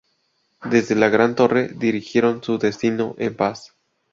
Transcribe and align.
Desde 0.63 0.95
la 0.95 1.09
Gran 1.09 1.35
Torre, 1.35 1.69
dirigieron 1.75 2.41
su 2.43 2.57
destino 2.57 3.13
en 3.19 3.35
paz. 3.35 3.75